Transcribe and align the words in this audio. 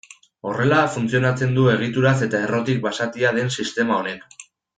Horrela 0.51 0.77
funtzionatzen 0.93 1.53
du 1.57 1.65
egituraz 1.73 2.15
eta 2.29 2.41
errotik 2.47 2.81
basatia 2.87 3.35
den 3.37 3.55
sistema 3.59 4.01
honek. 4.01 4.27